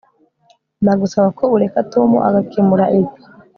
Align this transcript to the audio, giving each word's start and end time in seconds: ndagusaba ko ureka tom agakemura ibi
ndagusaba 0.83 1.27
ko 1.37 1.43
ureka 1.55 1.79
tom 1.93 2.09
agakemura 2.27 2.85
ibi 2.99 3.13